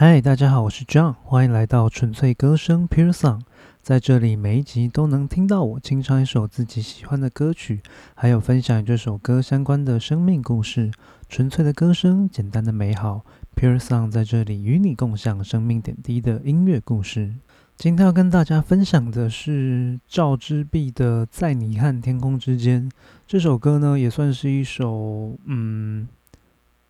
[0.00, 3.40] 嗨，大家好，我是 John，欢迎来到纯粹歌声 Pure Song。
[3.82, 7.82] 在这里，每一集都能听到我清唱一首自己喜欢的歌曲，
[8.14, 10.92] 还有分享这首歌相关的生命故事。
[11.28, 13.24] 纯粹的歌声，简单的美好
[13.56, 17.34] ，Pure Song 在这里与你共享生命点滴的音乐故事。
[17.76, 22.88] 今天要跟大家分享的是赵之璧的《在你和天空之间》
[23.26, 26.06] 这首歌呢，也算是一首嗯。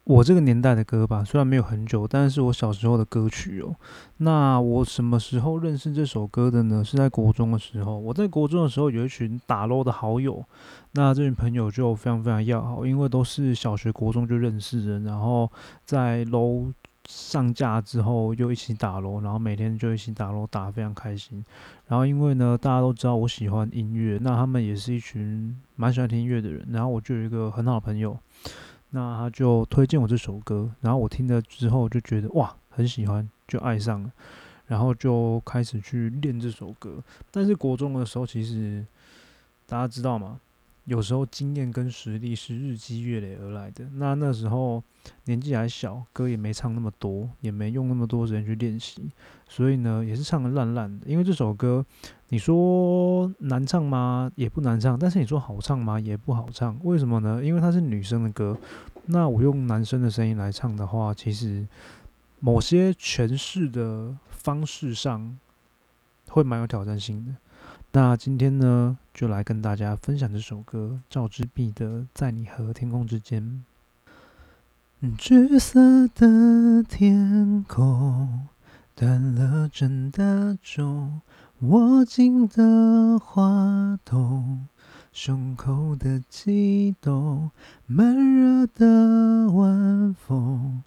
[0.08, 3.76] 我这个年代的歌吧，虽然没有很久，但是我小时候的歌曲哦。
[4.16, 6.82] 那我什么时候认识这首歌的呢？
[6.82, 7.98] 是在国中的时候。
[7.98, 10.42] 我在国中的时候有一群打 LO 的好友，
[10.92, 15.00] 那这群朋友就非常非常要好，因为都是小学、国中就认识的。
[15.00, 15.52] 然后
[15.84, 16.72] 在 LO
[17.06, 21.44] 上架之后又一起打 LO，然后每天就一起打 LO，打得非常开心。
[21.86, 26.66] 然后因为呢，大家都知道我喜欢音乐，那他们也是一群蛮喜欢听音乐的人。
[26.70, 28.18] 然后我就有一个很好的朋友。
[28.90, 34.10] 那他就推荐我这首歌，然后我听了之后就觉得哇，很喜欢，就爱上了，
[34.66, 37.02] 然后就开始去练这首歌。
[37.30, 38.86] 但是国中的时候，其实
[39.66, 40.40] 大家知道吗？
[40.88, 43.86] 有时候经验跟实力是日积月累而来的。
[43.96, 44.82] 那那时候
[45.26, 49.10] 年纪还小，歌也没唱那么多，也没用那么多时间去练习，
[49.46, 51.06] 所以呢，也是唱的烂烂的。
[51.06, 51.84] 因为这首歌，
[52.30, 54.32] 你说难唱吗？
[54.34, 54.98] 也不难唱。
[54.98, 56.00] 但是你说好唱吗？
[56.00, 56.80] 也不好唱。
[56.82, 57.44] 为什么呢？
[57.44, 58.56] 因为它是女生的歌。
[59.04, 61.68] 那我用男生的声音来唱的话，其实
[62.40, 65.38] 某些诠释的方式上
[66.30, 67.34] 会蛮有挑战性的。
[67.90, 73.64] 那今天呢，就来跟大家分享这首歌赵之璧的《在你和天空之间》。
[75.16, 78.46] 橘色的天空，
[78.94, 81.22] 断了针的钟，
[81.60, 84.66] 握紧的话筒，
[85.10, 87.50] 胸口的悸动，
[87.86, 90.82] 闷热的晚风。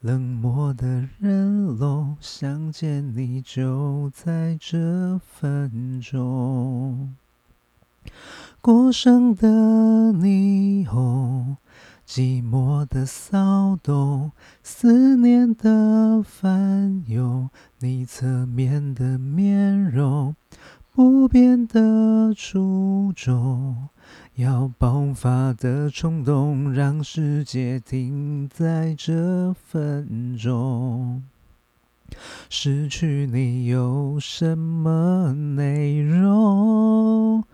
[0.00, 7.16] 冷漠的人龙，想见你就在这分钟。
[8.60, 11.56] 过剩的霓虹，
[12.06, 14.30] 寂寞的骚动，
[14.62, 17.50] 思念的翻涌，
[17.80, 20.36] 你侧面的面容，
[20.94, 23.88] 不变的初衷。
[24.36, 31.24] 要爆发的冲动，让世界停在这分钟。
[32.48, 37.44] 失去你有什么内容？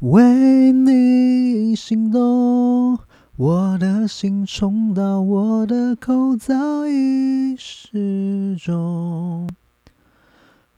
[0.00, 2.98] 为你心动，
[3.36, 9.48] 我的心冲到我的口早已失踪。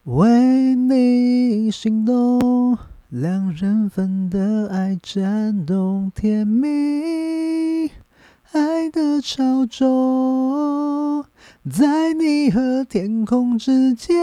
[0.05, 2.79] 为你心动。
[3.11, 7.91] 两人份的爱颤动，甜蜜
[8.53, 11.23] 爱的潮中，
[11.71, 14.17] 在你和天空之间，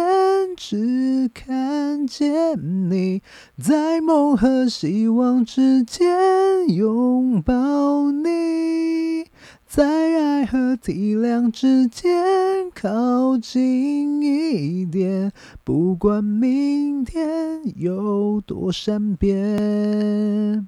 [0.57, 3.21] 只看见你，
[3.61, 9.25] 在梦和希望之间拥抱你。
[9.67, 15.31] 在爱和体谅之间靠近一点，
[15.63, 20.67] 不管明天有多善变。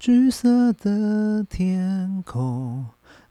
[0.00, 2.86] 橘色的天空，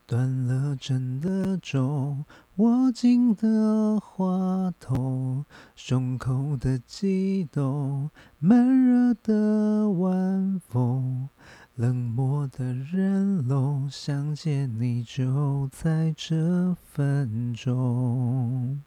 [0.06, 2.24] 断了针的钟，
[2.58, 5.44] 握紧的话筒，
[5.76, 11.30] 胸口的悸动，闷热的晚风。
[11.74, 18.80] 冷漠的人龙，想见你就在这分钟。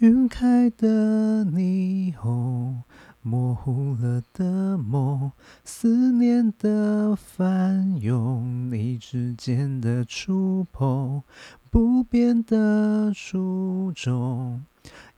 [0.00, 2.82] 晕开的霓虹，
[3.26, 5.32] 模糊了的梦，
[5.64, 11.22] 思念的翻涌，你指尖的触碰，
[11.70, 14.62] 不变的初衷。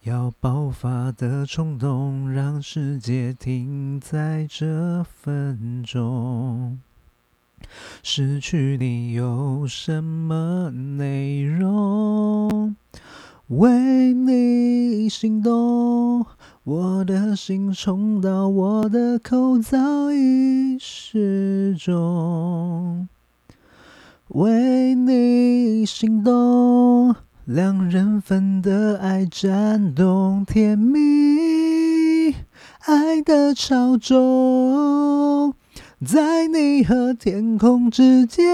[0.05, 6.78] 要爆发的冲动，让世界停在这分钟。
[8.05, 12.77] 失去你有什么内容？
[13.49, 16.25] 为你心动，
[16.67, 23.07] 我的心冲到我的口早已失重。
[24.31, 27.15] 为你心动。
[27.45, 32.35] 两人份的爱颤动，甜蜜
[32.81, 35.55] 爱的潮重，
[36.04, 38.44] 在你和天空之间，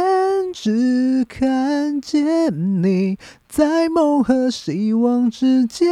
[0.55, 3.19] 只看见你，
[3.49, 5.91] 在梦和希望之间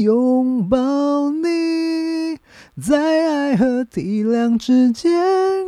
[0.00, 2.39] 拥抱你，
[2.78, 5.10] 在爱和体谅之间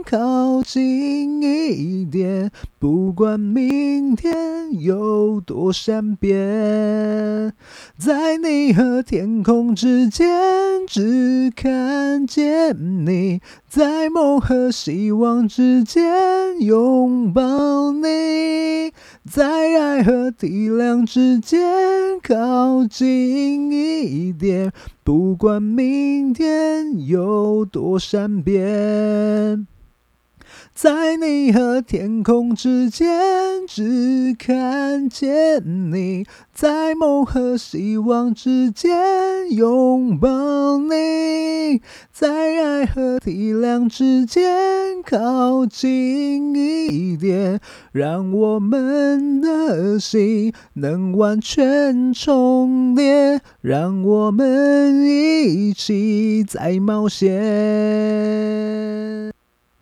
[0.05, 4.35] 靠近一点，不管明天
[4.81, 7.53] 有多善变。
[7.99, 10.27] 在你和天空之间，
[10.87, 18.93] 只看见你，在梦和希望之间拥抱你，
[19.25, 21.61] 在爱和体谅之间
[22.21, 24.73] 靠近一点。
[25.05, 29.67] 不管明天有多善变，
[30.75, 33.07] 在你和天空之间，
[33.69, 38.91] 只看见你，在梦和希望之间
[39.51, 42.29] 拥抱你，在
[42.63, 47.61] 爱和体谅之间靠近一点，
[47.93, 57.33] 让我们的心能完全重叠，让我们一起再冒险。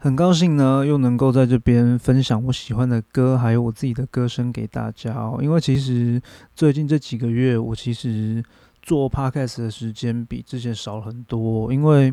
[0.02, 5.38] 很高兴呢，又能够在这边分享我喜欢的歌，还有我自己的歌声给大家哦。
[5.42, 6.18] 因为其实
[6.56, 8.42] 最近这几个月，我其实
[8.80, 11.70] 做 podcast 的时间比之前少了很多。
[11.70, 12.10] 因为，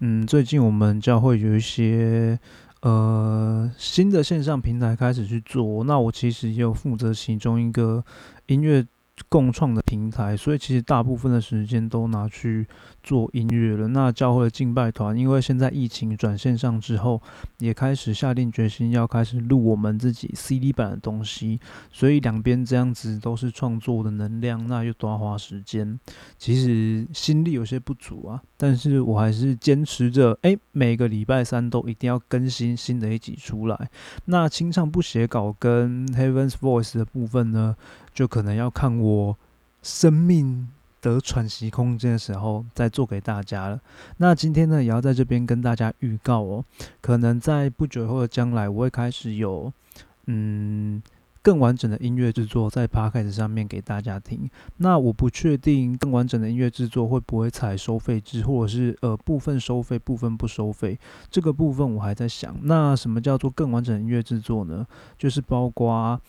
[0.00, 2.38] 嗯，最近我们教会有一些
[2.82, 8.04] 呃新的线上平台开始去做，那我其实也有负责其中一个
[8.48, 8.86] 音乐。
[9.28, 12.66] 共创的平台，所以其实大部分的时间都拿去
[13.02, 13.88] 做音乐了。
[13.88, 17.20] 那教会的敬拜团，因为现在疫情转线上之后，
[17.58, 21.60] 也开始下定决心要开始录我们自己 CD 版的东西，
[21.92, 25.98] 所以两边这样子都是创作的能量，那又多花时间。
[26.38, 33.90] 其实心力有些不足啊，但是我还是坚持着，哎，每个礼拜三都一定要更新新的一集出来。
[34.24, 37.76] 那清唱不写稿跟 Heaven's Voice 的部分呢？
[38.12, 39.36] 就可能要看我
[39.82, 40.68] 生命
[41.00, 43.80] 的喘息空间的时候再做给大家了。
[44.18, 46.64] 那今天呢，也要在这边跟大家预告哦，
[47.00, 49.72] 可能在不久后的将来，我会开始有
[50.26, 51.02] 嗯
[51.40, 54.50] 更完整的音乐制作在 Podcast 上面给大家听。
[54.76, 60.98] 那我不确定更完整的音乐制作会不会采收费制，或者是呃部分收费，部分不收费。
[61.30, 62.54] 这个部分我还在想。
[62.64, 64.86] 那什么叫做更完整的音乐制作呢？
[65.16, 66.20] 就是包括。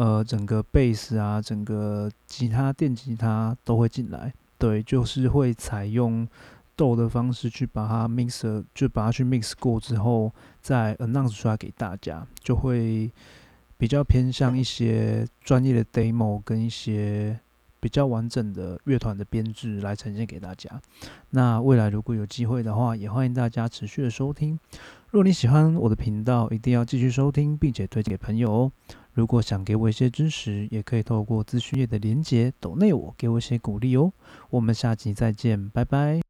[0.00, 6.26] 呃，整个贝斯啊，整个吉他、电吉他都会进来，对，就是会采用
[6.74, 10.32] 豆的方式去把它 mix，就把它去 mix 过之后，
[10.62, 13.12] 再 announce 出来给大家，就会
[13.76, 17.38] 比较偏向一些专业的 demo 跟一些
[17.78, 20.80] 比较完整的乐团的编制来呈现给大家。
[21.28, 24.58] 那未来如果有机会的话，也欢迎大家持续的收听。
[25.10, 28.72] 如果你喜欢我的频道，一定要继续收听，并且推荐给朋友哦。
[29.12, 34.12] 如果想给我一些支持，也可以透过资讯页的连结抖内我，给我一些鼓励哦。
[34.50, 36.29] 我们下集再见，拜拜。